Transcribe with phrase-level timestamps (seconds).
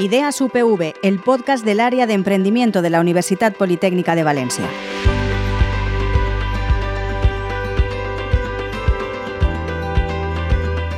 [0.00, 4.68] Ideas UPV, el podcast del área de emprendimiento de la Universidad Politécnica de Valencia.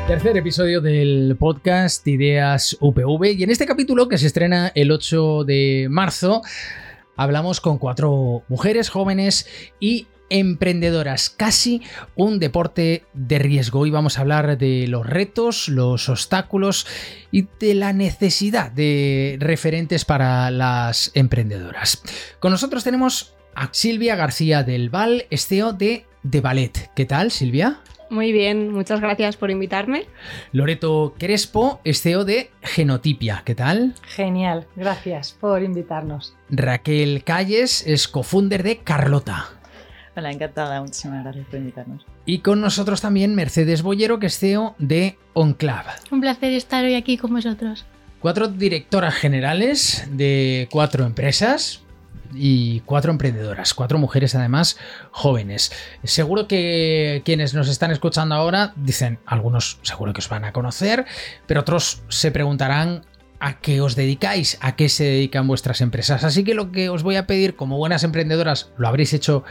[0.06, 5.44] Tercer episodio del podcast Ideas UPV y en este capítulo que se estrena el 8
[5.44, 6.40] de marzo
[7.16, 9.46] hablamos con cuatro mujeres jóvenes
[9.78, 11.82] y emprendedoras, casi
[12.14, 13.80] un deporte de riesgo.
[13.80, 16.86] Hoy vamos a hablar de los retos, los obstáculos
[17.30, 22.02] y de la necesidad de referentes para las emprendedoras.
[22.40, 26.90] Con nosotros tenemos a Silvia García del Val, esteo de The Ballet.
[26.94, 27.80] ¿Qué tal, Silvia?
[28.08, 30.06] Muy bien, muchas gracias por invitarme.
[30.52, 33.42] Loreto Crespo, esteo de Genotipia.
[33.44, 33.94] ¿Qué tal?
[34.02, 36.34] Genial, gracias por invitarnos.
[36.48, 39.48] Raquel Calles es cofunder de Carlota.
[40.18, 42.06] Hola, encantada, muchísimas gracias por invitarnos.
[42.24, 45.84] Y con nosotros también Mercedes Boyero, que es CEO de Onclav.
[46.10, 47.84] Un placer estar hoy aquí con vosotros.
[48.20, 51.82] Cuatro directoras generales de cuatro empresas
[52.34, 54.78] y cuatro emprendedoras, cuatro mujeres además
[55.10, 55.70] jóvenes.
[56.02, 61.04] Seguro que quienes nos están escuchando ahora dicen, algunos seguro que os van a conocer,
[61.46, 63.02] pero otros se preguntarán
[63.38, 66.24] a qué os dedicáis, a qué se dedican vuestras empresas.
[66.24, 69.44] Así que lo que os voy a pedir como buenas emprendedoras, lo habréis hecho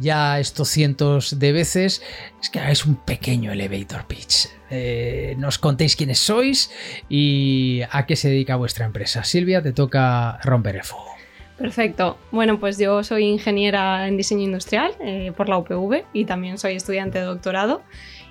[0.00, 2.02] ya estos cientos de veces,
[2.40, 4.48] es que hagáis un pequeño elevator pitch.
[4.70, 6.70] Eh, nos contéis quiénes sois
[7.08, 9.22] y a qué se dedica vuestra empresa.
[9.24, 11.10] Silvia, te toca romper el fuego.
[11.58, 12.16] Perfecto.
[12.30, 16.74] Bueno, pues yo soy ingeniera en diseño industrial eh, por la UPV y también soy
[16.74, 17.82] estudiante de doctorado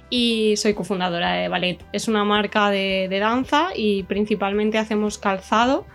[0.09, 1.77] y soy cofundadora de Ballet.
[1.93, 5.85] Es una marca de, danza y principalmente hacemos calzado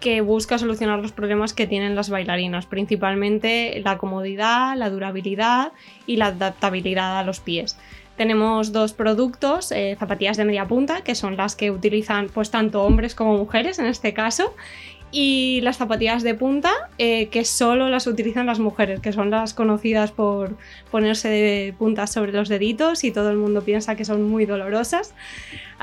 [0.00, 5.72] que busca solucionar los problemas que tienen las bailarinas, principalmente la comodidad, la durabilidad
[6.06, 7.78] y la adaptabilidad a los pies.
[8.16, 12.82] Tenemos dos productos, eh, zapatillas de media punta, que son las que utilizan pues tanto
[12.82, 14.54] hombres como mujeres en este caso,
[15.10, 19.54] y las zapatillas de punta eh, que solo las utilizan las mujeres, que son las
[19.54, 20.56] conocidas por
[20.90, 25.14] ponerse de puntas sobre los deditos y todo el mundo piensa que son muy dolorosas.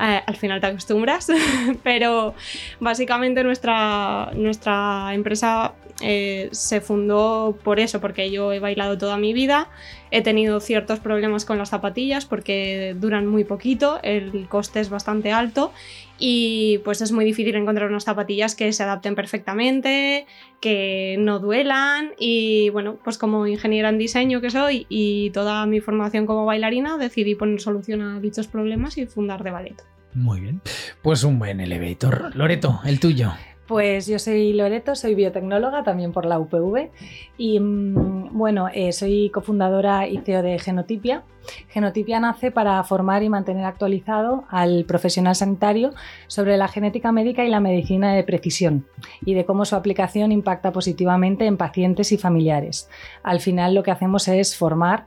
[0.00, 1.28] Eh, al final te acostumbras,
[1.82, 2.34] pero
[2.80, 9.32] básicamente nuestra, nuestra empresa eh, se fundó por eso, porque yo he bailado toda mi
[9.32, 9.68] vida,
[10.10, 15.30] he tenido ciertos problemas con las zapatillas porque duran muy poquito, el coste es bastante
[15.30, 15.72] alto
[16.18, 20.26] y pues es muy difícil encontrar unas zapatillas que se adapten perfectamente,
[20.60, 25.80] que no duelan y bueno, pues como ingeniera en diseño que soy y toda mi
[25.80, 29.82] formación como bailarina decidí poner solución a dichos problemas y fundar de ballet.
[30.12, 30.60] Muy bien,
[31.02, 32.34] pues un buen elevator.
[32.36, 33.32] Loreto, el tuyo.
[33.66, 36.90] Pues yo soy Loreto, soy biotecnóloga también por la UPV
[37.38, 41.22] y mm, bueno, eh, soy cofundadora y CEO de Genotipia.
[41.68, 45.92] Genotipia nace para formar y mantener actualizado al profesional sanitario
[46.26, 48.86] sobre la genética médica y la medicina de precisión
[49.24, 52.90] y de cómo su aplicación impacta positivamente en pacientes y familiares.
[53.22, 55.06] Al final lo que hacemos es formar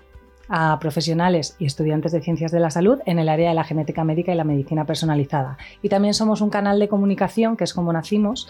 [0.49, 4.03] a profesionales y estudiantes de ciencias de la salud en el área de la genética
[4.03, 5.57] médica y la medicina personalizada.
[5.81, 8.47] Y también somos un canal de comunicación, que es como nacimos,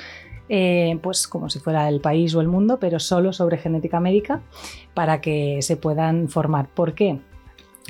[0.50, 4.41] eh, pues como si fuera el país o el mundo, pero solo sobre genética médica,
[4.94, 6.68] para que se puedan formar.
[6.69, 7.19] ¿Por qué?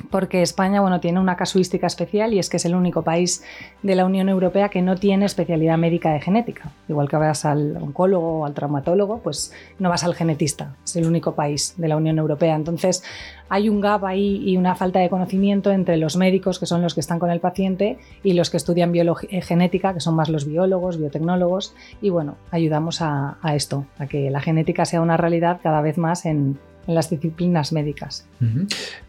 [0.09, 3.43] Porque España bueno, tiene una casuística especial y es que es el único país
[3.81, 6.71] de la Unión Europea que no tiene especialidad médica de genética.
[6.87, 10.75] Igual que vas al oncólogo o al traumatólogo, pues no vas al genetista.
[10.83, 12.55] Es el único país de la Unión Europea.
[12.55, 13.03] Entonces
[13.49, 16.93] hay un gap ahí y una falta de conocimiento entre los médicos, que son los
[16.93, 20.45] que están con el paciente, y los que estudian eh, genética, que son más los
[20.45, 21.73] biólogos, biotecnólogos.
[22.01, 26.25] Y bueno, ayudamos a esto, a que la genética sea una realidad cada vez más
[26.25, 28.27] en, en las disciplinas médicas.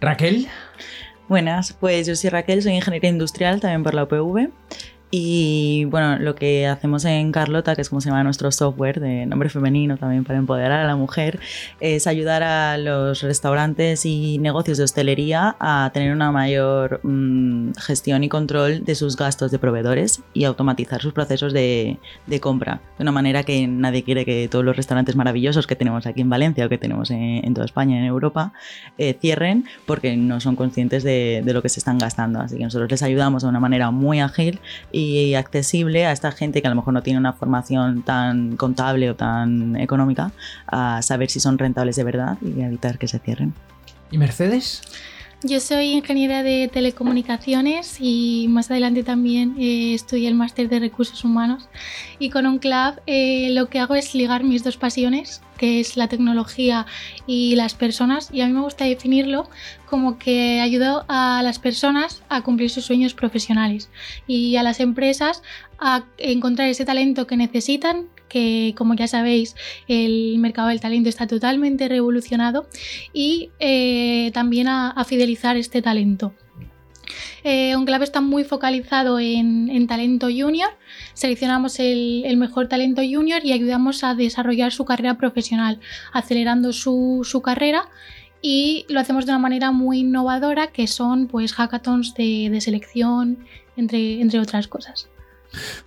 [0.01, 0.49] Raquel.
[1.29, 4.51] Buenas, pues yo soy Raquel, soy ingeniera industrial también por la UPV
[5.11, 9.25] y bueno, lo que hacemos en Carlota, que es como se llama nuestro software de
[9.25, 11.41] nombre femenino también para empoderar a la mujer,
[11.81, 18.23] es ayudar a los restaurantes y negocios de hostelería a tener una mayor mm, gestión
[18.23, 21.99] y control de sus gastos de proveedores y automatizar sus procesos de,
[22.43, 22.81] compra.
[22.99, 26.29] De una manera que nadie quiere que todos los restaurantes maravillosos que tenemos aquí en
[26.29, 28.53] Valencia o que tenemos en, toda España en Europa
[28.99, 32.41] eh, cierren porque no son conscientes de, lo que se están gastando.
[32.41, 34.61] Así que nosotros les ayudamos de una manera muy ágil
[35.35, 39.15] accesible a esta gente que a lo mejor no tiene una formación tan contable o
[39.15, 40.33] tan económica
[40.67, 43.55] a saber si son rentables de verdad y evitar que se cierren.
[44.11, 44.83] ¿Y Mercedes?
[45.45, 51.23] Yo soy ingeniera de telecomunicaciones y más adelante también eh, estudié el máster de recursos
[51.23, 51.69] humanos.
[52.19, 56.09] Y con UNCLAV eh, lo que hago es ligar mis dos pasiones, que es la
[56.09, 56.87] tecnología
[57.29, 58.31] y las personas.
[58.33, 59.49] Y a mí me gusta definirlo
[59.87, 63.91] como que ayudo a las personas a cumplir sus sueños profesionales
[64.27, 65.45] y a las empresas
[65.79, 69.57] a encontrar ese talento que necesitan, que como ya sabéis
[69.89, 72.69] el mercado del talento está totalmente revolucionado
[73.13, 76.35] y eh, también a, fidelizar este talento.
[77.43, 80.71] Eh, Onclave está muy focalizado en, talento junior,
[81.15, 85.81] seleccionamos el, mejor talento junior y ayudamos a desarrollar su carrera profesional,
[86.13, 87.89] acelerando su, carrera
[88.43, 93.39] y lo hacemos de una manera muy innovadora que son pues hackathons de, selección,
[93.77, 95.09] entre, entre otras cosas.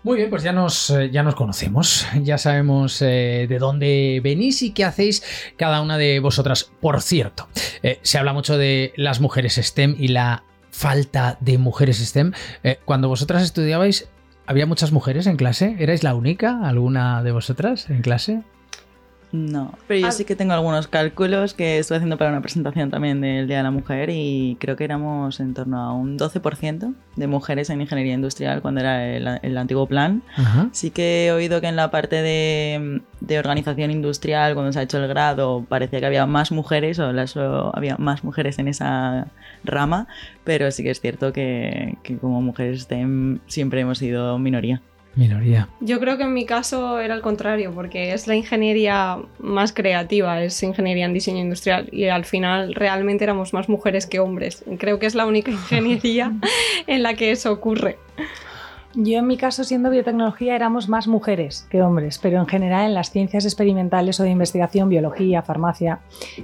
[0.03, 4.61] Muy bien, pues ya nos, eh, ya nos conocemos, ya sabemos eh, de dónde venís
[4.61, 5.23] y qué hacéis
[5.57, 6.71] cada una de vosotras.
[6.81, 7.47] Por cierto,
[7.83, 12.33] eh, se habla mucho de las mujeres STEM y la falta de mujeres STEM.
[12.85, 14.07] cuando vosotras estudiabais,
[14.47, 15.75] ¿había muchas mujeres en clase?
[15.79, 18.41] ¿Erais la única, alguna de vosotras en clase?
[19.31, 20.11] No, pero yo ah.
[20.11, 23.63] sí que tengo algunos cálculos que estoy haciendo para una presentación también del Día de
[23.63, 28.13] la Mujer y creo que éramos en torno a un 12% de mujeres en ingeniería
[28.13, 30.21] industrial cuando era el, antiguo plan.
[30.73, 33.01] Sí que he oído que en la parte de,
[33.37, 37.95] organización industrial, cuando se ha hecho el grado, parecía que había más mujeres o había
[37.97, 39.27] más mujeres en esa
[39.63, 40.07] rama,
[40.43, 44.81] pero sí que es cierto que, que como mujeres STEM siempre hemos sido minoría.
[45.15, 45.67] Minoría.
[45.81, 50.41] Yo creo que en mi caso era al contrario, porque es la ingeniería más creativa,
[50.41, 54.63] es ingeniería en diseño industrial y al final realmente éramos más mujeres que hombres.
[54.79, 56.33] Creo que es la única ingeniería
[56.87, 57.97] en la que eso ocurre.
[58.95, 62.93] Yo en mi caso, siendo biotecnología, éramos más mujeres que hombres, pero en general en
[62.93, 65.99] las ciencias experimentales o de investigación, biología, farmacia,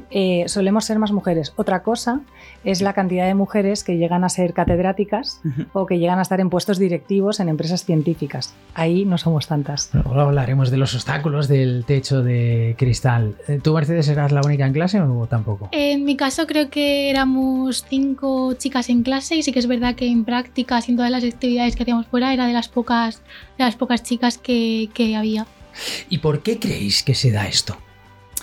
[0.09, 1.53] eh, solemos ser más mujeres.
[1.57, 2.21] Otra cosa
[2.63, 5.41] es la cantidad de mujeres que llegan a ser catedráticas
[5.73, 8.53] o que llegan a estar en puestos directivos en empresas científicas.
[8.73, 9.89] Ahí no somos tantas.
[9.93, 13.35] Luego hablaremos de los obstáculos del techo de cristal.
[13.47, 15.69] Eh, ¿Tú, Mercedes, eras la única en clase o tampoco?
[15.71, 19.95] En mi caso creo que éramos cinco chicas en clase y sí que es verdad
[19.95, 23.21] que en prácticas y en todas las actividades que hacíamos fuera era de las pocas,
[23.57, 25.45] de las pocas chicas que, había.
[26.09, 27.77] ¿Y por qué creéis que se da esto?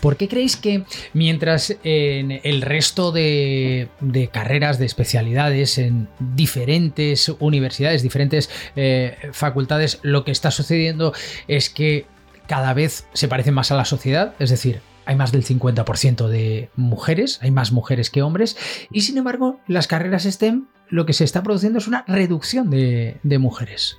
[0.01, 3.89] ¿Por qué creéis que mientras en el resto de,
[4.33, 11.15] carreras, de especialidades, en diferentes universidades, diferentes eh, facultades, lo que está sucediendo
[11.49, 12.07] es que
[12.47, 14.35] cada vez se parecen más a la sociedad?
[14.39, 18.57] Es decir, hay más del 50% de mujeres, hay más mujeres que hombres,
[18.91, 23.39] y sin embargo, las carreras STEM lo que se está produciendo es una reducción de,
[23.41, 23.99] mujeres.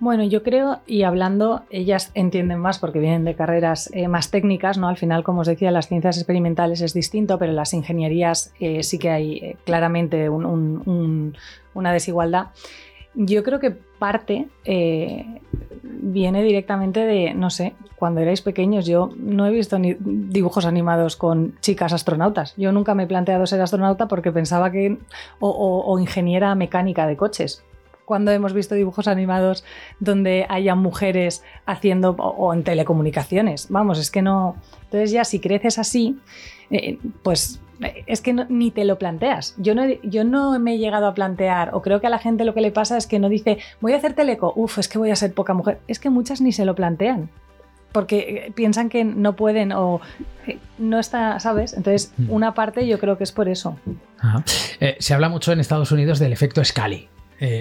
[0.00, 4.78] Bueno, yo creo, y hablando, ellas entienden más porque vienen de carreras eh, más técnicas,
[4.78, 4.88] ¿no?
[4.88, 8.98] Al final, como os decía, las ciencias experimentales es distinto, pero las ingenierías eh, sí
[8.98, 12.46] que hay eh, claramente una desigualdad.
[13.14, 14.48] Yo creo que parte
[15.82, 21.16] viene directamente de, no sé, cuando erais pequeños yo no he visto ni dibujos animados
[21.16, 22.54] con chicas astronautas.
[22.56, 24.98] Yo nunca me he planteado ser astronauta porque pensaba que...
[25.40, 27.64] o, ingeniera mecánica de coches.
[28.04, 29.64] Cuando hemos visto dibujos animados
[30.00, 33.68] donde haya mujeres haciendo o, en telecomunicaciones.
[33.70, 34.56] Vamos, es que no.
[34.84, 36.18] Entonces ya si creces así,
[36.70, 39.54] eh, pues es que ni te lo planteas.
[39.58, 42.44] Yo no, yo no me he llegado a plantear, o creo que a la gente
[42.44, 44.98] lo que le pasa es que no dice, voy a hacer teleco, uff, es que
[44.98, 45.78] voy a ser poca mujer.
[45.88, 47.30] Es que muchas ni se lo plantean.
[47.92, 50.00] Porque eh, piensan que no pueden o
[50.46, 51.74] eh, no está, ¿sabes?
[51.74, 52.30] Entonces, mm.
[52.30, 53.78] una parte yo creo que es por eso.
[54.80, 57.08] Eh, se habla mucho en Estados Unidos del efecto Scali.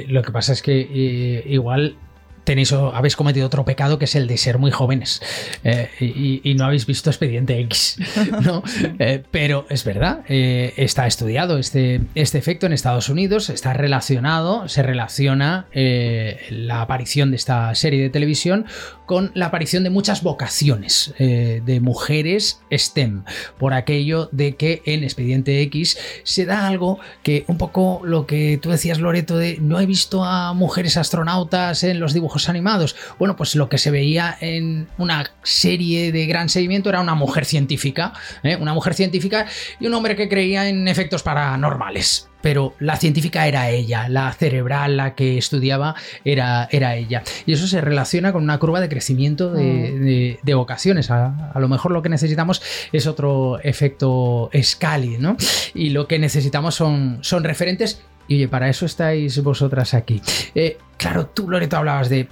[0.07, 1.97] lo que pasa es que igual
[2.43, 5.21] tenéis habéis cometido otro pecado que es el de ser muy jóvenes
[5.63, 7.97] eh, y, no habéis visto Expediente X,
[8.41, 8.63] ¿no?
[8.99, 14.67] Eh, pero es verdad, eh, está estudiado este, este efecto en Estados Unidos, está relacionado,
[14.67, 18.65] se relaciona la aparición de esta serie de televisión
[19.05, 23.23] con la aparición de muchas vocaciones de mujeres STEM,
[23.57, 28.59] por aquello de que en Expediente X se da algo que un poco lo que
[28.61, 32.95] tú decías Loreto de no he visto a mujeres astronautas en los dibujos animados.
[33.19, 37.45] Bueno, pues lo que se veía en una serie de gran seguimiento era una mujer
[37.45, 38.13] científica,
[38.43, 38.55] ¿eh?
[38.55, 39.45] una mujer científica
[39.79, 44.97] y un hombre que creía en efectos paranormales pero la científica era ella, la cerebral,
[44.97, 47.23] la que estudiaba era, era ella.
[47.45, 50.51] Y eso se relaciona con una curva de crecimiento de, mm.
[50.51, 51.09] vocaciones.
[51.09, 52.61] A, lo mejor lo que necesitamos
[52.91, 55.37] es otro efecto Scali, ¿no?
[55.73, 60.21] Y lo que necesitamos son, son referentes y oye, para eso estáis vosotras aquí.
[60.55, 62.27] Eh, claro, tú, Loreto, hablabas de...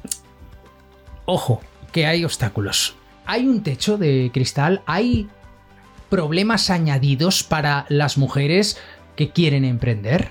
[1.25, 2.95] Ojo, que hay obstáculos.
[3.25, 5.29] Hay un techo de cristal, hay
[6.09, 8.77] problemas añadidos para las mujeres
[9.15, 10.29] que quieren emprender?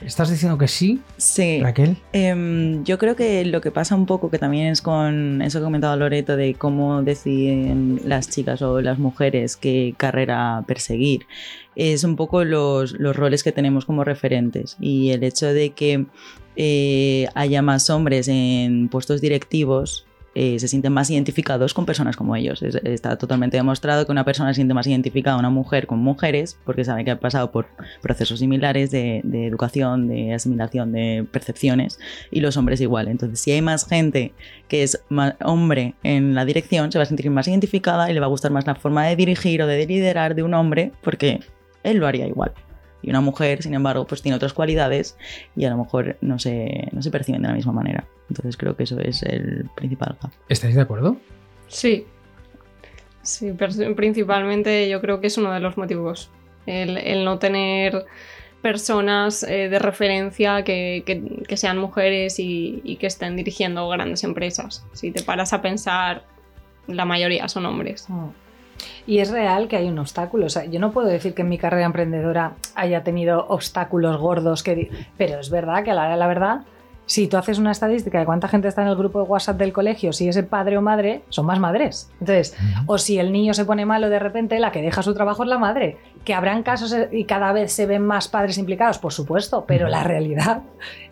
[0.00, 1.60] ¿Estás diciendo que sí, Sí.
[1.60, 1.96] Raquel?
[2.12, 5.62] Em, yo creo que lo que pasa un poco, que también es con eso que
[5.62, 11.26] ha comentado Loreto, de cómo deciden las chicas o las mujeres qué carrera perseguir,
[11.74, 16.06] es un poco los, los roles que tenemos como referentes y el hecho de que
[16.56, 20.07] eh, haya más hombres en puestos directivos.
[20.40, 22.62] Eh, se sienten más identificados con personas como ellos.
[22.62, 26.56] Es- está totalmente demostrado que una persona se siente más identificada, una mujer con mujeres,
[26.64, 27.66] porque sabe que ha pasado por
[28.02, 31.98] procesos similares de, de educación, de asimilación, de percepciones,
[32.30, 33.08] y los hombres igual.
[33.08, 34.32] Entonces, si hay más gente
[34.68, 38.20] que es más hombre en la dirección, se va a sentir más identificada y le
[38.20, 41.40] va a gustar más la forma de dirigir o de liderar de un hombre, porque
[41.82, 42.52] él lo haría igual.
[43.02, 45.16] Y una mujer, sin embargo, pues tiene otras cualidades
[45.54, 48.04] y a lo mejor no se, no se perciben de la misma manera.
[48.28, 50.32] Entonces creo que eso es el principal gap.
[50.48, 51.16] ¿Estáis de acuerdo?
[51.68, 52.06] Sí.
[53.22, 53.52] Sí,
[53.96, 56.30] principalmente yo creo que es uno de los motivos.
[56.66, 58.04] El, el no tener
[58.62, 64.24] personas eh, de referencia que, que- que sean mujeres y, y que estén dirigiendo grandes
[64.24, 64.84] empresas.
[64.92, 66.24] Si te paras a pensar,
[66.88, 68.06] la mayoría son hombres.
[68.08, 68.26] Mm.
[69.06, 70.46] Y es real que hay un obstáculo.
[70.46, 74.62] O sea, yo no puedo decir que en mi carrera emprendedora haya tenido obstáculos gordos,
[74.62, 76.60] que pero es verdad que a la hora de la verdad,
[77.08, 79.72] si tú haces una estadística de cuánta gente está en el grupo de WhatsApp del
[79.72, 82.10] colegio, si es el padre o madre, son más madres.
[82.20, 82.54] Entonces,
[82.86, 85.48] o si el niño se pone malo de repente, la que deja su trabajo es
[85.48, 85.96] la madre.
[86.26, 89.88] Que habrán casos eh, y cada vez se ven más padres implicados, por supuesto, pero
[89.88, 90.64] la realidad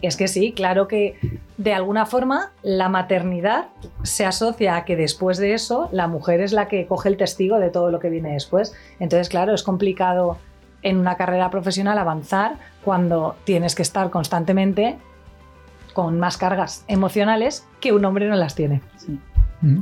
[0.03, 1.19] es que sí, claro que
[1.57, 3.69] de alguna forma la maternidad
[4.03, 7.59] se asocia a que después de eso la mujer es la que coge el testigo
[7.59, 8.75] de todo lo que viene después.
[9.00, 10.37] Entonces, claro, es complicado
[10.83, 14.99] en una carrera profesional avanzar cuando tienes que estar constantemente
[15.97, 18.83] con más cargas emocionales que un hombre no las tiene.
[19.62, 19.79] Mm.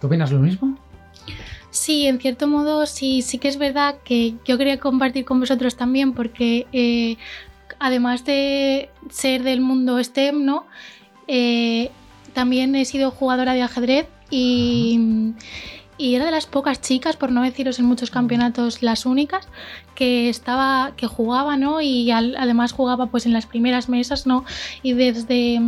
[0.00, 0.76] ¿Tú opinas lo mismo?
[1.70, 5.76] Sí, en cierto modo sí, sí que es verdad que yo quería compartir con vosotros
[5.76, 7.16] también porque eh,
[7.78, 10.66] además de ser del mundo STEM, ¿no?
[11.28, 11.92] Eh,
[12.32, 14.98] también he sido jugadora de ajedrez y,
[16.02, 19.46] y era de las pocas chicas, por no deciros en muchos campeonatos las únicas,
[19.94, 21.80] que estaba, que jugaba, ¿no?
[21.80, 24.44] Y al- además jugaba pues en las primeras mesas, ¿no?
[24.82, 25.60] Y desde,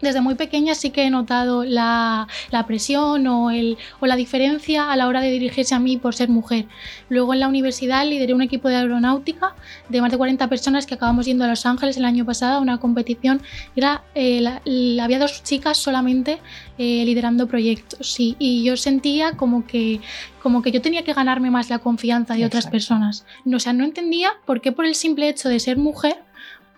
[0.00, 4.90] desde muy pequeña sí que he notado la, la presión o, el, o la diferencia
[4.92, 6.66] a la hora de dirigirse a mí por ser mujer.
[7.08, 9.54] Luego en la universidad lideré un equipo de aeronáutica
[9.88, 12.60] de más de 40 personas que acabamos yendo a Los Ángeles el año pasado a
[12.60, 13.40] una competición.
[13.74, 16.38] Era, eh, la- la- había dos chicas solamente
[16.78, 20.00] eh, liderando proyectos sí, y yo sentía como que,
[20.42, 23.24] como que yo tenía que ganarme más la confianza de otras personas.
[23.46, 26.16] No, o sea, no entendía por qué por el simple hecho de ser mujer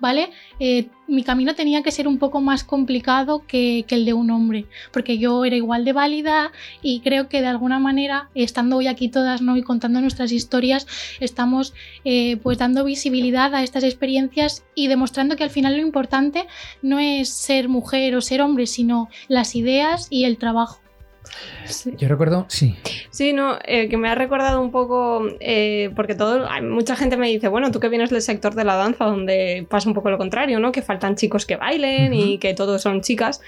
[0.00, 0.30] ¿vale?
[0.60, 4.66] Eh, mi camino tenía que ser un poco más complicado que, el de un hombre,
[4.92, 6.52] porque yo era igual de válida
[6.82, 9.56] y creo que de alguna manera, estando hoy aquí todas ¿no?
[9.56, 10.86] y contando nuestras historias,
[11.20, 11.72] estamos
[12.04, 16.46] eh, pues dando visibilidad a estas experiencias y demostrando que al final lo importante
[16.82, 20.80] no es ser mujer o ser hombre, sino las ideas y el trabajo.
[21.96, 22.76] Yo recuerdo, sí.
[23.10, 27.16] Sí, no, eh, que me ha recordado un poco, eh, porque todo, hay mucha gente
[27.16, 30.10] me dice, bueno, tú que vienes del sector de la danza, donde pasa un poco
[30.10, 30.72] lo contrario, ¿no?
[30.72, 32.40] Que faltan chicos que bailen y Ujú.
[32.40, 33.40] que todos son chicas.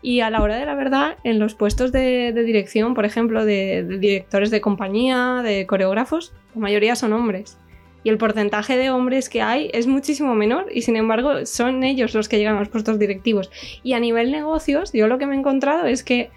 [0.00, 3.44] Y a la hora de la verdad, en los puestos de, de dirección, por ejemplo,
[3.44, 7.58] de, de directores de compañía, de coreógrafos, la mayoría son hombres.
[8.04, 12.14] Y el porcentaje de hombres que hay es muchísimo menor y sin embargo son ellos
[12.14, 13.50] los que llegan a los puestos directivos.
[13.82, 16.30] Y a nivel negocios, yo lo que me he encontrado es que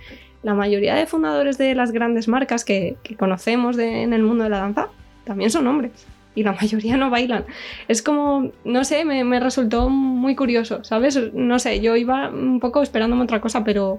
[0.44, 4.44] la mayoría de fundadores de las grandes marcas que, que conocemos de- en el mundo
[4.44, 4.88] de la danza
[5.24, 5.92] también son hombres
[6.34, 7.44] y la mayoría no bailan.
[7.90, 11.20] Es como, no sé, me, me resultó muy curioso, ¿sabes?
[11.34, 13.98] No sé, yo iba un poco esperándome otra cosa, pero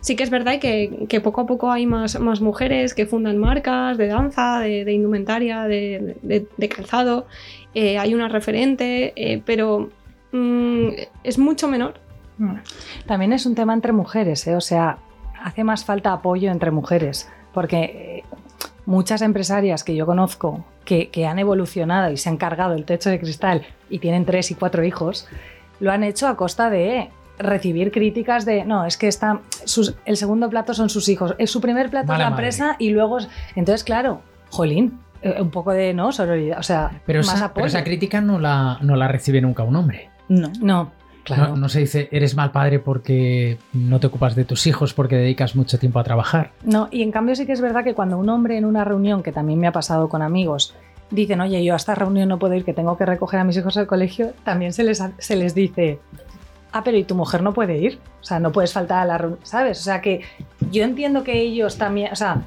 [0.00, 3.38] sí que es verdad que, que poco a poco hay más, más mujeres que fundan
[3.38, 7.26] marcas de danza, de, de indumentaria, de, de- de calzado.
[7.74, 9.90] Eh, hay una referente, eh, pero
[10.30, 10.88] mm,
[11.24, 11.94] es mucho menor.
[13.06, 14.54] También es un tema entre mujeres, ¿eh?
[14.54, 14.98] o sea,
[15.44, 18.24] hace más falta apoyo entre mujeres, porque eh,
[18.86, 23.10] muchas empresarias que yo conozco que, que han evolucionado y se han cargado el techo
[23.10, 25.28] de cristal y tienen tres y cuatro hijos,
[25.80, 30.16] lo han hecho a costa de recibir críticas de no, es que está sus- el
[30.16, 32.44] segundo plato son sus hijos, es su primer plato Mala es la madre.
[32.46, 34.20] empresa y luego es- entonces claro,
[34.50, 37.54] jolín, eh, un poco de no sororidad, o sea, Pero más esa, apoyo.
[37.54, 40.10] pero esa crítica no la, no la recibe nunca un hombre.
[40.28, 40.50] No.
[40.60, 40.92] no,
[41.24, 41.48] claro.
[41.48, 45.16] No, no se dice, eres mal padre porque no te ocupas de tus hijos, porque
[45.16, 46.52] dedicas mucho tiempo a trabajar.
[46.62, 49.22] No, y en cambio sí que es verdad que cuando un hombre en una reunión,
[49.22, 50.74] que también me ha pasado con amigos,
[51.10, 53.56] dicen, oye, yo a esta reunión no puedo ir, que tengo que recoger a mis
[53.56, 55.98] hijos al colegio, también se les, se les dice,
[56.72, 57.98] ah, pero ¿y tu mujer no puede ir?
[58.20, 59.80] O sea, no puedes faltar a la reunión, ¿sabes?
[59.80, 60.22] O sea, que
[60.70, 62.42] yo entiendo que ellos también, o sea,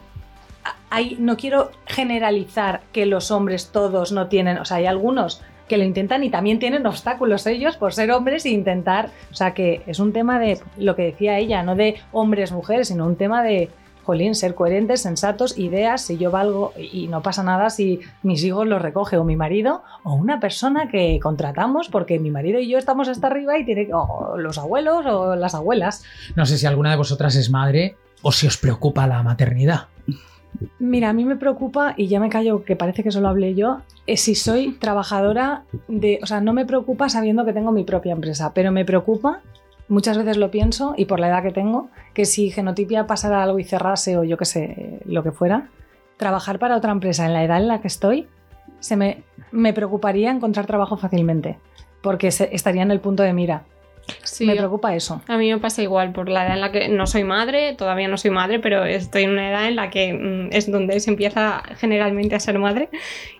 [0.89, 5.77] hay, no quiero generalizar que los hombres todos no tienen, o sea, hay algunos que
[5.77, 9.81] lo intentan y también tienen obstáculos ellos por ser hombres e intentar, o sea que
[9.87, 13.43] es un tema de lo que decía ella, no de hombres, mujeres, sino un tema
[13.43, 13.69] de,
[14.07, 18.65] jolín, ser coherentes, sensatos, ideas, si yo valgo y no pasa nada si mis hijos
[18.65, 22.77] los recoge o mi marido o una persona que contratamos porque mi marido y yo
[22.77, 26.05] estamos hasta arriba y tiene o los abuelos o las abuelas.
[26.37, 29.87] No sé si alguna de vosotras es madre o si os preocupa la maternidad.
[30.79, 33.79] Mira, a mí me preocupa, y ya me callo que parece que solo hablé yo,
[34.07, 36.19] es si soy trabajadora de.
[36.23, 39.41] O sea, no me preocupa sabiendo que tengo mi propia empresa, pero me preocupa,
[39.87, 43.59] muchas veces lo pienso, y por la edad que tengo, que si genotipia pasara algo
[43.59, 45.69] y cerrase o yo qué sé, lo que fuera,
[46.17, 48.27] trabajar para otra empresa en la edad en la que estoy,
[48.79, 51.59] se me, me preocuparía encontrar trabajo fácilmente,
[52.01, 53.63] porque estaría en el punto de mira.
[54.23, 55.21] Sí, me preocupa eso.
[55.27, 58.07] A mí me pasa igual, por la edad en la que no soy madre, todavía
[58.07, 61.09] no soy madre, pero estoy en una edad en la que mm, es donde se
[61.09, 62.89] empieza generalmente a ser madre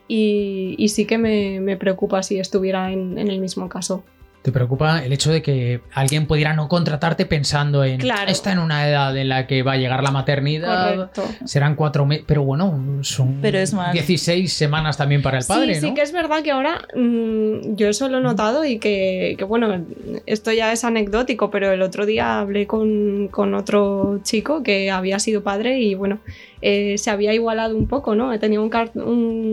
[0.08, 4.04] y, y sí que me, me preocupa si estuviera en, en el mismo caso.
[4.48, 8.32] ¿Te preocupa el hecho de que alguien pudiera no contratarte pensando en Claro.
[8.32, 10.96] está en una edad en la que va a llegar la maternidad?
[11.12, 11.24] Correcto.
[11.44, 15.76] Serán cuatro meses, pero bueno, son Pero es más- 16 semanas también para el padre,
[15.76, 15.88] sí, ¿no?
[15.90, 19.44] sí que es verdad que ahora mm, yo eso lo he notado y que, que,
[19.44, 19.84] bueno,
[20.26, 25.20] esto ya es anecdótico, pero el otro día hablé con, con otro chico que había
[25.20, 26.20] sido padre y bueno,
[26.62, 28.40] eh, se había igualado un poco, ¿no?
[28.40, 28.72] Tenía un,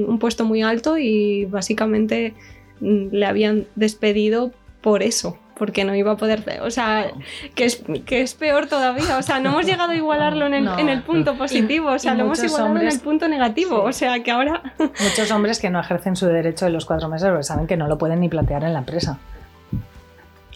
[0.08, 2.32] un puesto muy alto y básicamente
[2.78, 4.52] mm, le habían despedido
[4.84, 5.38] por eso.
[5.56, 6.44] Porque no iba a poder.
[6.62, 7.06] O sea,
[7.54, 9.16] que es, que es peor todavía.
[9.16, 10.78] O sea, no hemos llegado a igualarlo en el, No.
[10.78, 11.90] en el punto positivo.
[11.92, 13.80] O sea, y lo hemos igualado en el punto negativo.
[13.80, 13.88] Sí.
[13.88, 14.62] O sea, que ahora.
[14.78, 17.88] Muchos hombres que no ejercen su derecho de los cuatro meses porque saben que no
[17.88, 19.18] lo pueden ni plantear en la empresa.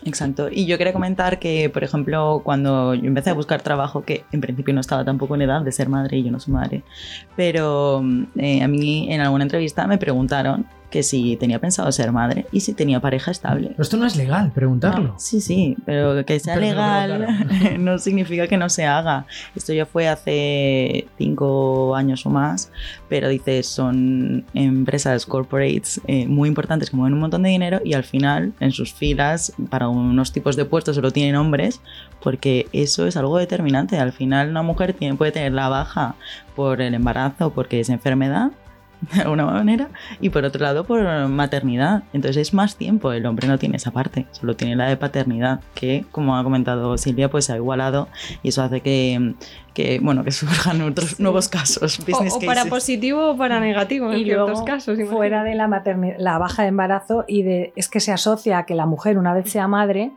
[0.05, 0.49] Exacto.
[0.51, 4.43] Y yo quería comentar que, por ejemplo, cuando yo empecé a buscar trabajo, que en
[4.43, 6.83] principio no estaba tampoco en edad de ser madre y yo no soy madre,
[7.35, 8.05] pero
[8.37, 12.61] eh, a mí en alguna entrevista me preguntaron que si tenía pensado ser madre y
[12.61, 13.69] si tenía pareja estable.
[13.69, 15.15] Pero esto no es legal, preguntarlo.
[15.19, 19.27] Sí, sí, pero que sea Pero legal no significa que no se haga.
[19.55, 22.71] Esto ya fue hace cinco años o más,
[23.09, 27.95] pero dices, son empresas corporates eh, muy importantes que mueven un montón de dinero y
[27.95, 31.81] al final en sus filas para unos tipos de puestos solo tienen hombres
[32.23, 33.99] porque eso es algo determinante.
[33.99, 36.15] Al final una mujer tiene, puede tener la baja
[36.57, 38.51] por el embarazo, porque es enfermedad
[39.15, 39.89] de alguna manera,
[40.21, 42.03] y por otro lado por maternidad.
[42.13, 45.61] Entonces es más tiempo, el hombre no tiene esa parte, solo tiene la de paternidad,
[45.75, 48.09] que como ha comentado Silvia, pues se ha igualado
[48.43, 49.35] y eso hace que,
[49.75, 52.71] que bueno, que surjan otros nuevos casos, O, business o para cases.
[52.71, 54.99] positivo o para negativo en y ciertos luego, casos.
[54.99, 55.17] imagino.
[55.17, 58.67] fuera de la, materni- la baja de embarazo y de es que se asocia a
[58.67, 60.11] que la mujer una vez sea madre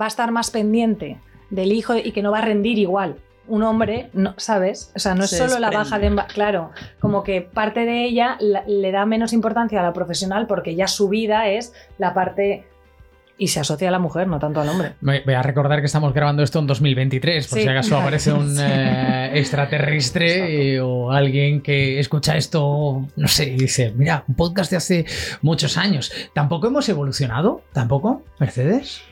[0.00, 1.18] va a estar más pendiente
[1.50, 3.16] del hijo y que no va a rendir igual.
[3.48, 4.92] Un hombre, no, ¿sabes?
[4.94, 8.04] O sea, no es Se solo la baja de embarazo, claro, como que parte de
[8.04, 12.12] ella la- le da menos importancia a la profesional porque ya su vida es la
[12.14, 12.66] parte
[13.40, 14.94] y se asocia a la mujer, no tanto al hombre.
[15.00, 17.62] Voy a recordar que estamos grabando esto en 2023, por Sí.
[17.64, 23.56] si acaso aparece un eh, extraterrestre eh, o alguien que escucha esto, no sé, y
[23.56, 25.06] dice, mira, un podcast de hace
[25.42, 26.10] muchos años.
[26.34, 27.62] ¿Tampoco hemos evolucionado?
[27.72, 28.22] ¿Tampoco?
[28.40, 29.02] ¿Mercedes?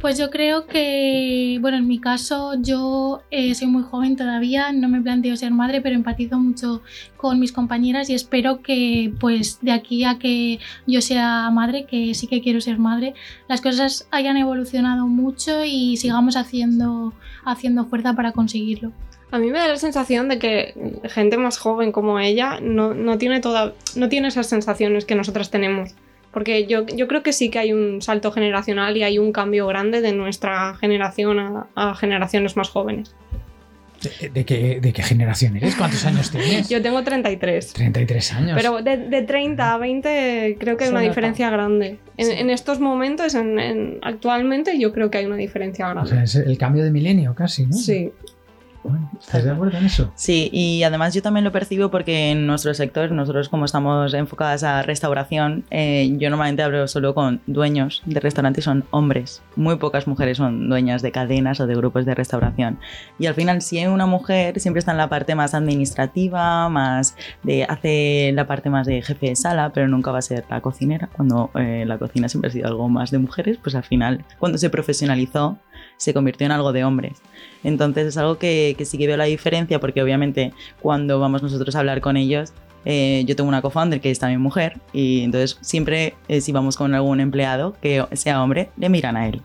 [0.00, 4.88] Pues yo creo que, bueno, en mi caso yo eh, soy muy joven todavía, no
[4.88, 6.82] me planteo ser madre, pero empatizo mucho
[7.16, 12.14] con mis compañeras y espero que pues de aquí a que yo sea madre, que
[12.14, 13.14] sí que quiero ser madre,
[13.48, 17.12] las cosas hayan evolucionado mucho y sigamos haciendo,
[17.44, 18.92] haciendo fuerza para conseguirlo.
[19.30, 23.40] A mí me da la sensación de que gente más joven como ella no, tiene
[23.40, 25.90] toda, no tiene esas sensaciones que nosotras tenemos.
[26.38, 29.66] Porque yo, yo creo que sí que hay un salto generacional y hay un cambio
[29.66, 33.12] grande de nuestra generación a, a generaciones más jóvenes.
[34.20, 35.74] ¿De, de qué, de qué generación eres?
[35.74, 36.68] ¿Cuántos años tienes?
[36.68, 37.72] Yo tengo 33.
[37.72, 38.52] 33 años.
[38.56, 41.98] Pero de, de 30 a 20 creo que hay una diferencia grande.
[42.16, 42.32] En, Sí.
[42.36, 46.10] en estos momentos, en- en- actualmente, yo creo que hay una diferencia O grande.
[46.10, 47.72] sea, es el cambio de milenio casi, ¿no?
[47.72, 48.12] Sí.
[48.88, 50.10] Bueno, ¿Estás de acuerdo en eso?
[50.14, 54.62] Sí, y además yo también lo percibo porque en nuestro sector, nosotros como estamos enfocadas
[54.62, 59.42] a restauración, eh, yo normalmente hablo solo con dueños de restaurantes, son hombres.
[59.56, 62.78] Muy pocas mujeres son dueñas de cadenas o de grupos de restauración.
[63.18, 67.16] Y al final, si hay una mujer, siempre está en la parte más administrativa, más
[67.42, 70.60] de hace la parte más de jefe de sala, pero nunca va a ser la
[70.60, 71.08] cocinera.
[71.14, 74.58] Cuando eh, la cocina siempre ha sido algo más de mujeres, pues al final, cuando
[74.58, 75.58] se profesionalizó,
[75.96, 77.20] se convirtió en algo de hombres.
[77.64, 81.74] Entonces es algo que, que sí que veo la diferencia porque obviamente cuando vamos nosotros
[81.74, 82.52] a hablar con ellos,
[82.84, 86.76] eh, yo tengo una co-founder que es también mujer y entonces siempre eh, si vamos
[86.76, 89.42] con algún empleado que sea hombre, le miran a él.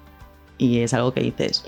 [0.57, 1.65] Y es algo que dices,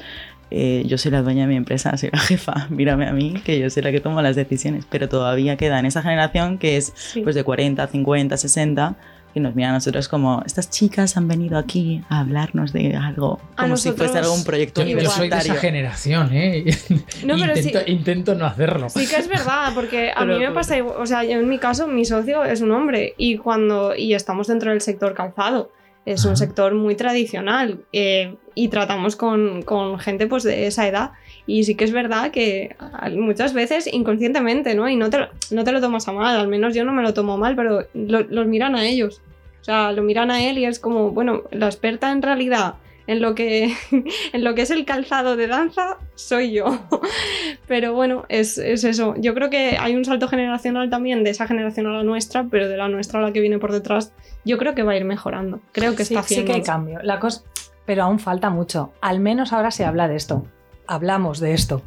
[0.51, 3.59] eh, yo soy la dueña de mi empresa, soy la jefa, mírame a mí, que
[3.59, 6.93] yo soy la que toma las decisiones, pero todavía queda en esa generación que es
[6.95, 7.21] Sí.
[7.21, 8.95] pues de 40, 50, 60
[9.35, 13.39] y nos miran a nosotros como, estas chicas han venido aquí a hablarnos de algo,
[13.57, 16.65] A como si fuese algún proyecto Yo, yo soy de esa generación, ¿eh?
[17.25, 18.89] No, pero intento, sí- intento no hacerlo.
[18.89, 21.49] Sí que es verdad, porque a Pero, mí me pasa igual, o sea, yo en
[21.49, 25.71] mi caso mi socio es un hombre y cuando y estamos dentro del sector calzado,
[26.05, 31.11] es un sector muy tradicional eh, y tratamos con, con gente pues de esa edad
[31.47, 32.75] y sí que es verdad que
[33.13, 34.89] muchas veces inconscientemente, ¿no?
[34.89, 37.01] Y no te, lo- no te lo tomas a mal, al menos yo no me
[37.03, 39.21] lo tomo mal, pero lo- los miran a ellos,
[39.61, 42.75] o sea, lo miran a él y es como, bueno, la experta en realidad
[43.07, 43.71] en lo que,
[44.33, 46.65] en lo que es el calzado de danza soy yo.
[47.67, 49.13] Pero bueno, es, es eso.
[49.17, 52.67] Yo creo que hay un salto generacional también de esa generación a la nuestra, pero
[52.67, 54.11] de la nuestra a la que viene por detrás,
[54.43, 55.59] yo creo que va a ir mejorando.
[55.71, 56.47] Creo que sí, está sí haciendo.
[56.51, 56.99] que hay cambio.
[57.03, 57.43] La cosa,
[57.85, 58.91] pero aún falta mucho.
[59.01, 60.45] Al menos ahora se habla de esto.
[60.87, 61.81] Hablamos de esto.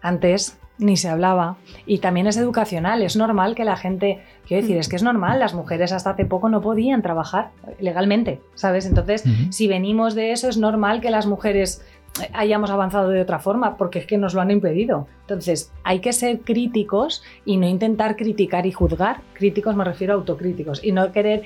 [0.00, 1.56] Antes ni se hablaba.
[1.86, 3.02] Y también es educacional.
[3.02, 4.22] Es normal que la gente.
[4.46, 5.38] Quiero decir, es que es normal.
[5.38, 8.86] Las mujeres hasta hace poco no podían trabajar legalmente, ¿sabes?
[8.86, 11.84] Entonces, si venimos de eso, es normal que las mujeres
[12.20, 15.06] eh, hayamos avanzado de otra forma, porque es que nos lo han impedido.
[15.20, 19.20] Entonces, hay que ser críticos y no intentar criticar y juzgar.
[19.34, 21.44] Críticos me refiero a autocríticos y no querer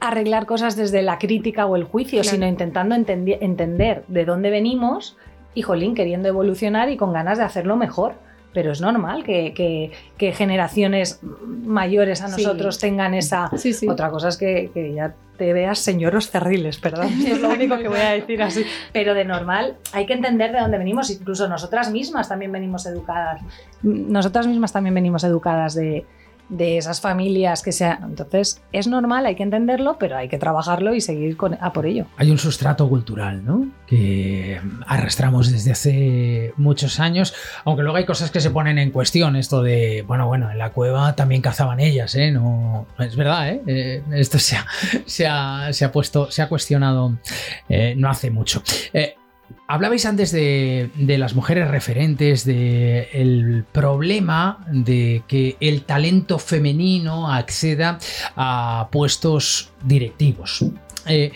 [0.00, 2.34] arreglar cosas desde la crítica o el juicio, Claro.
[2.34, 5.16] sino intentando entender de dónde venimos
[5.58, 8.14] y, jolín, queriendo evolucionar y con ganas de hacerlo mejor.
[8.54, 12.42] Pero es normal que, que- que generaciones mayores a Sí.
[12.42, 13.50] nosotros tengan esa...
[13.56, 13.86] Sí, sí.
[13.88, 17.08] Otra cosa es que, que ya te veas señoros cerriles, perdón.
[17.08, 18.64] Esto es lo único que voy a decir así.
[18.92, 21.10] Pero de normal hay que entender de dónde venimos.
[21.10, 23.42] Incluso nosotras mismas también venimos educadas.
[23.82, 26.06] Nosotras mismas también venimos educadas de,
[26.48, 28.02] de esas familias que sean.
[28.04, 31.86] Entonces es normal, hay que entenderlo, pero hay que trabajarlo y seguir con, a por
[31.86, 32.06] ello.
[32.16, 33.68] Hay un sustrato cultural, ¿no?
[33.86, 37.34] Que arrastramos desde hace muchos años,
[37.64, 40.70] aunque luego hay cosas que se ponen en cuestión, esto de, bueno, bueno, en la
[40.70, 42.30] cueva también cazaban ellas, ¿eh?
[42.30, 43.62] No, es verdad, ¿eh?
[43.66, 44.66] Eh, esto se ha,
[45.06, 47.18] se, ha, se ha puesto, se ha cuestionado
[47.68, 48.62] eh, no hace mucho.
[48.92, 49.16] Eh,
[49.66, 57.98] Hablabais antes de, las mujeres referentes, de el problema de que el talento femenino acceda
[58.34, 60.64] a puestos directivos.
[61.06, 61.32] Eh,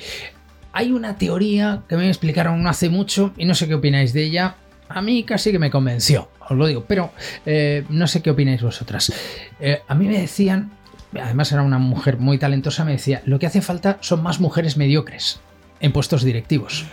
[0.73, 4.57] hay una teoría que me explicaron hace mucho y no sé qué opináis de ella.
[4.89, 7.13] A mí casi que me convenció, os lo digo, pero
[7.45, 9.13] eh, no sé qué opináis vosotras.
[9.61, 10.73] Eh, a mí me decían,
[11.21, 14.79] además era una mujer muy talentosa, me decía, lo que hace falta son más mujeres
[14.79, 15.41] mediocres
[15.81, 16.87] en puestos directivos.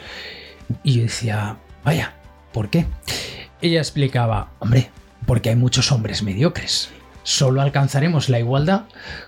[0.84, 2.14] Y yo decía, vaya,
[2.52, 2.86] ¿por qué?
[3.62, 4.90] Ella explicaba, hombre,
[5.26, 6.90] porque hay muchos hombres mediocres.
[7.24, 8.86] Solo alcanzaremos la igualdad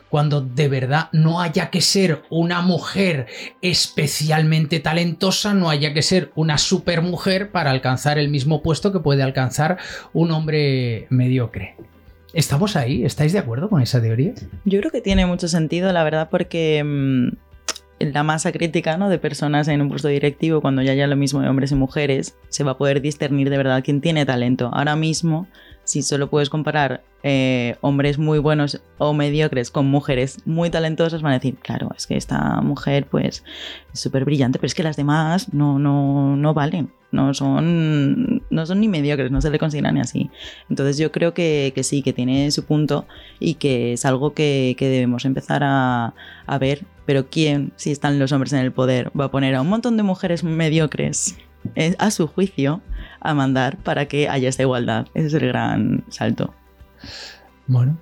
[0.10, 3.28] cuando de verdad no haya que ser una mujer
[3.62, 9.24] especialmente talentosa, no haya que ser una supermujer para alcanzar el mismo puesto que puede
[9.24, 9.78] alcanzar
[10.14, 11.76] un hombre mediocre.
[12.34, 13.04] ¿Estamos ahí?
[13.04, 14.34] ¿Estáis de acuerdo con esa teoría?
[14.64, 17.36] Yo creo que tiene mucho sentido, la verdad, porque mm,
[18.06, 19.10] la masa crítica ¿no?
[19.10, 22.38] de personas en un puesto directivo, cuando ya haya lo mismo de hombres y mujeres,
[22.50, 24.70] se va a poder discernir de verdad quién tiene talento.
[24.74, 25.48] Ahora mismo,
[25.84, 31.34] si solo puedes comparar eh, hombres muy buenos o mediocres con mujeres muy talentosas, van
[31.34, 33.44] a decir, claro, es que esta mujer pues
[33.94, 36.92] es súper brillante, pero es que las demás no, no, no valen.
[37.12, 40.30] No son, no son ni mediocres, no se le consideran ni así.
[40.70, 43.06] Entonces yo creo que, sí, que tiene su punto
[43.38, 46.14] y que es algo que, debemos empezar a
[46.58, 46.86] ver.
[47.12, 49.98] Pero ¿quién, si están los hombres en el poder, va a poner a un montón
[49.98, 51.36] de mujeres mediocres
[51.76, 52.82] eh, a su juicio
[53.20, 55.08] a mandar para que haya esta igualdad?
[55.14, 56.54] Ese es el gran salto.
[57.68, 57.98] Bueno,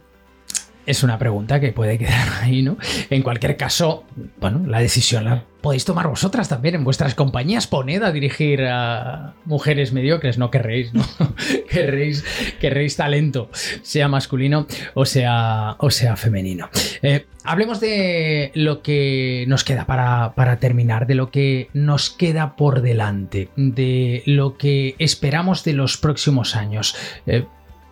[0.89, 2.77] es una pregunta que puede quedar ahí, ¿no?
[3.11, 4.05] En cualquier caso,
[4.39, 7.67] bueno, la decisión la podéis tomar vosotras también en vuestras compañías.
[7.67, 11.05] Poned a dirigir a mujeres mediocres, no querréis, ¿no?
[11.69, 12.25] querréis,
[12.59, 13.51] querréis talento,
[13.83, 16.69] sea masculino o sea, o sea femenino.
[17.03, 22.55] Eh, hablemos de lo que nos queda para, para terminar, de lo que nos queda
[22.55, 26.95] por delante, de lo que esperamos de los próximos años.
[27.27, 27.45] Eh,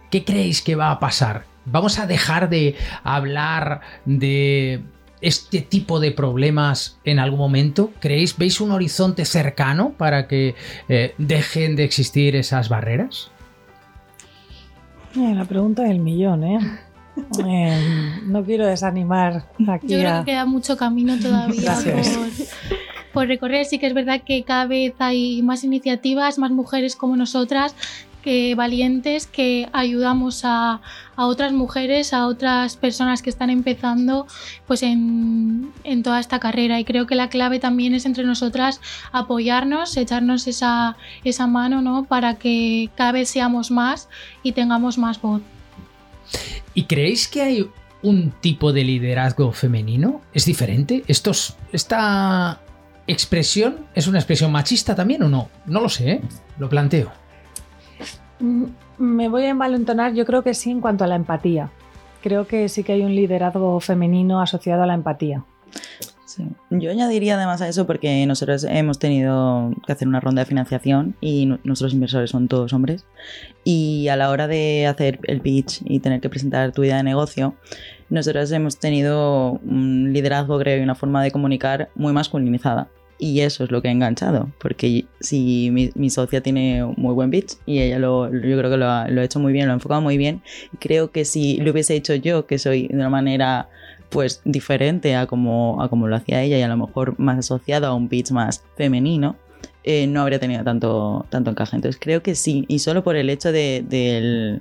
[0.10, 1.57] ¿Qué creéis que va a pasar?
[1.69, 4.82] ¿Vamos a dejar de hablar de
[5.19, 7.91] este tipo de problemas en algún momento?
[7.99, 10.56] ¿Creéis, veis un horizonte cercano para que
[10.88, 13.32] eh, dejen de existir esas barreras?
[15.15, 16.60] Eh, la pregunta del millón, ¿eh?
[17.43, 20.19] Eh, no quiero desanimar aquí Yo creo a...
[20.19, 21.75] que queda mucho camino todavía
[23.12, 23.65] por recorrer.
[23.65, 27.73] Sí que es verdad que cada vez hay más iniciativas, más mujeres como nosotras,
[28.55, 30.81] valientes, que ayudamos a,
[31.15, 34.27] otras mujeres, a otras personas que están empezando
[34.67, 35.71] pues en,
[36.03, 36.79] toda esta carrera.
[36.79, 42.05] Y creo que la clave también es entre nosotras apoyarnos, echarnos esa, esa mano ¿no?
[42.05, 44.09] para que cada vez seamos más
[44.43, 45.41] y tengamos más voz.
[46.73, 47.69] ¿Y creéis que hay
[48.03, 50.21] un tipo de liderazgo femenino?
[50.33, 51.03] ¿Es diferente?
[51.07, 52.61] ¿Estos, ¿Esta
[53.07, 55.49] expresión es una expresión machista también o no?
[55.65, 56.21] No lo sé, ¿eh?
[56.59, 57.26] lo planteo.
[58.39, 61.69] Me voy a envalentonar, yo creo que sí en cuanto a la empatía.
[62.21, 65.43] Creo que sí que hay un liderazgo femenino asociado a la empatía.
[66.69, 71.15] Yo añadiría además a eso porque nosotros hemos tenido que hacer una ronda de financiación
[71.21, 73.06] y nuestros inversores son todos hombres
[73.63, 77.04] y a la hora de hacer el pitch y tener que presentar tu idea de
[77.04, 77.56] negocio,
[78.10, 82.88] nosotros hemos tenido un liderazgo, creo, y una forma de comunicar muy masculinizada.
[83.19, 87.56] Y eso es lo que ha enganchado, porque si mi, socia tiene muy buen pitch
[87.65, 90.17] y ella lo, yo creo que lo ha, hecho muy bien, lo ha enfocado muy
[90.17, 90.43] bien,
[90.80, 93.69] creo que si lo hubiese hecho yo, que soy de una manera
[94.10, 97.88] pues diferente a como, a como lo hacía ella y a lo mejor más asociado
[97.88, 99.36] a un pitch más femenino,
[99.89, 101.77] eh, no habría tenido tanto, tanto encaje.
[101.77, 104.60] Entonces creo que sí, y solo por el hecho de,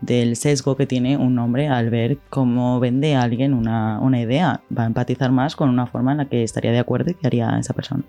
[0.00, 4.60] del, sesgo que tiene un hombre al ver cómo vende a alguien una, una idea,
[4.76, 7.26] va a empatizar más con una forma en la que estaría de acuerdo y que
[7.26, 8.04] haría esa persona.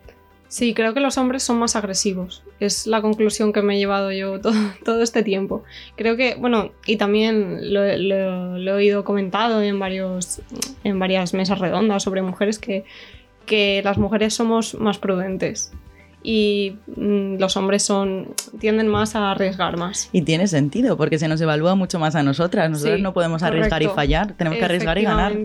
[0.49, 2.41] Sí, creo que los hombres son más agresivos.
[2.59, 4.39] Es la conclusión que me he llevado yo
[4.85, 5.63] todo, este tiempo.
[5.95, 10.41] Creo que, bueno, y también lo, he oído comentado en, varios,
[10.83, 12.85] en varias mesas redondas sobre mujeres que,
[13.45, 15.71] que las mujeres somos más prudentes
[16.27, 18.27] y mm, los hombres son
[18.59, 20.09] tienden más a arriesgar más.
[20.11, 22.69] Y tiene sentido, porque se nos evalúa mucho más a nosotras.
[22.69, 25.37] Nosotros no podemos arriesgar y fallar, tenemos que arriesgar y ganar.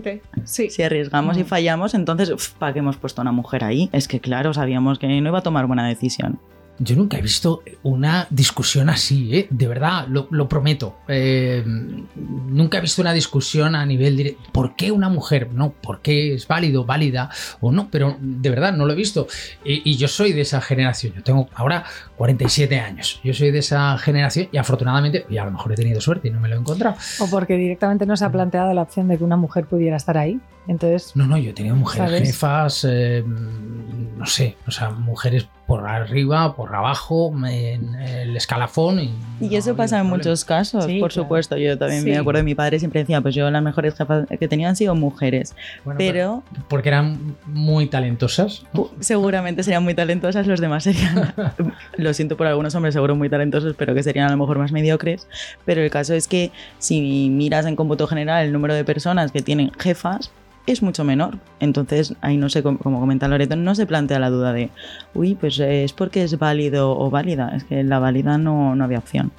[0.43, 0.69] Sí.
[0.69, 1.45] Si arriesgamos y mm.
[1.45, 3.89] fallamos, entonces, ¿para qué hemos puesto a una mujer ahí?
[3.93, 6.37] Es que, claro, sabíamos que no iba a tomar buena decisión.
[6.79, 9.47] Yo nunca he visto una discusión así, ¿eh?
[9.49, 10.97] de verdad, lo, prometo.
[11.07, 15.51] Eh, nunca he visto una discusión a nivel de ¿Por qué una mujer?
[15.53, 17.29] No, ¿por qué es válido, válida
[17.61, 17.89] o no?
[17.91, 19.27] Pero de verdad no lo he visto.
[19.63, 21.13] Y, yo soy de esa generación.
[21.13, 21.85] Yo tengo ahora
[22.17, 23.21] 47 años.
[23.23, 26.31] Yo soy de esa generación y afortunadamente, y a lo mejor he tenido suerte y
[26.31, 26.97] no me lo he encontrado.
[27.19, 30.17] O porque directamente no se ha planteado la opción de que una mujer pudiera estar
[30.17, 30.39] ahí.
[30.67, 31.15] Entonces.
[31.15, 36.55] No, no, yo he tenido mujeres jefas, eh, no sé, o sea, mujeres por arriba,
[36.55, 38.99] por abajo, en el escalafón.
[38.99, 41.57] Y, y eso pasa en muchos casos, por supuesto.
[41.57, 44.47] Yo también me acuerdo de mi padre siempre decía, pues yo las mejores jefas que
[44.47, 45.55] tenía han sido mujeres.
[45.97, 48.65] pero, Porque eran muy talentosas.
[48.99, 51.33] Seguramente serían muy talentosas, los demás serían,
[51.97, 54.71] lo siento por algunos hombres, seguro muy talentosos, pero que serían a lo mejor más
[54.71, 55.27] mediocres.
[55.65, 59.41] Pero el caso es que si miras en cómputo general el número de personas que
[59.41, 60.31] tienen jefas,
[60.65, 61.39] es mucho menor.
[61.59, 64.69] Entonces, ahí no sé, como, comenta Loreto, no se plantea la duda de,
[65.13, 67.53] uy, pues es porque es válido o válida.
[67.55, 69.31] Es que en la válida no, no había opción.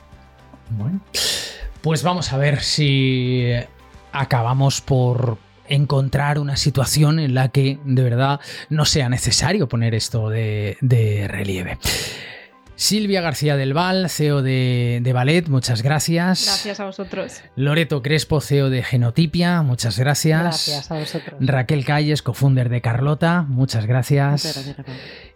[0.70, 1.00] Bueno,
[1.82, 3.52] pues vamos a ver si
[4.12, 10.28] acabamos por encontrar una situación en la que de verdad no sea necesario poner esto
[10.28, 11.78] de, de relieve.
[12.76, 16.44] Silvia García del Val, CEO de, Ballet, muchas gracias.
[16.44, 17.40] Gracias a vosotros.
[17.56, 20.42] Loreto Crespo, CEO de Genotipia, muchas gracias.
[20.42, 21.34] Gracias a vosotros.
[21.40, 24.44] Raquel Calles, cofunder de Carlota, muchas gracias.
[24.44, 24.86] Muchas gracias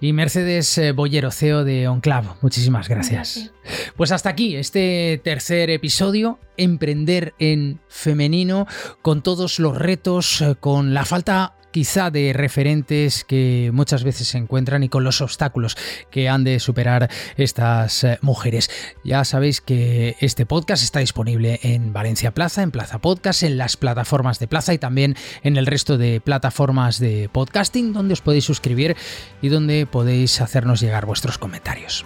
[0.01, 3.51] y Mercedes eh, Boyero, CEO de Onclav, muchísimas gracias.
[3.97, 8.67] Pues hasta aquí este tercer episodio, Emprender en Femenino,
[9.03, 14.37] con todos los retos, eh, con la falta quizá de referentes que muchas veces se
[14.37, 15.77] encuentran y con los obstáculos
[16.11, 18.69] que han de superar estas eh, mujeres.
[19.05, 23.77] Ya sabéis que este podcast está disponible en Valencia Plaza, en Plaza Podcast, en las
[23.77, 25.15] plataformas de Plaza y también
[25.45, 28.97] en el resto de plataformas de podcasting donde os podéis suscribir
[29.41, 32.05] y donde podéis hacernos llegar vuestros comentarios.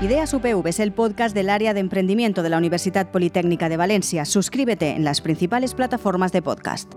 [0.00, 4.24] Ideas UPV es el podcast del área de emprendimiento de la Universidad Politécnica de Valencia.
[4.24, 6.94] Suscríbete en las principales plataformas de podcast.